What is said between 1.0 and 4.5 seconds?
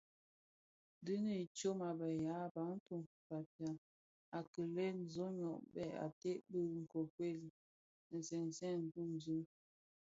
Diňi tsôg a be yaa Bantu (Bafia) a